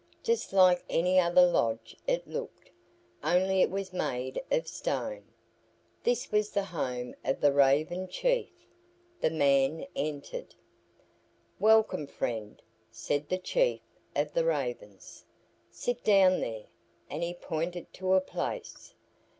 Just 0.23 0.51
like 0.51 0.83
any 0.89 1.19
other 1.19 1.45
lodge 1.45 1.95
it 2.07 2.25
looked, 2.27 2.71
only 3.23 3.61
it 3.61 3.69
was 3.69 3.93
made 3.93 4.41
of 4.49 4.67
stone. 4.67 5.27
This 6.03 6.31
was 6.31 6.49
the 6.49 6.63
home 6.63 7.13
of 7.23 7.39
the 7.39 7.51
Raven 7.53 8.07
chief. 8.07 8.49
The 9.19 9.29
man 9.29 9.85
entered. 9.95 10.55
"Welcome, 11.59 12.07
friend," 12.07 12.59
said 12.89 13.29
the 13.29 13.37
chief 13.37 13.81
of 14.15 14.33
the 14.33 14.43
Ravens; 14.43 15.23
"sit 15.69 16.03
down 16.03 16.39
there," 16.41 16.65
and 17.07 17.21
he 17.21 17.35
pointed 17.35 17.93
to 17.93 18.15
a 18.15 18.21
place. 18.21 18.95